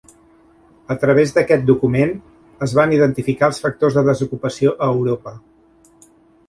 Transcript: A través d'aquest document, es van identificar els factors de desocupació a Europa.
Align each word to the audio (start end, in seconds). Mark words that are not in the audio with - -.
A 0.95 0.95
través 1.03 1.33
d'aquest 1.35 1.67
document, 1.67 2.15
es 2.67 2.73
van 2.81 2.97
identificar 2.97 3.51
els 3.53 3.61
factors 3.67 4.01
de 4.01 4.05
desocupació 4.13 4.77
a 4.89 4.91
Europa. 4.97 5.41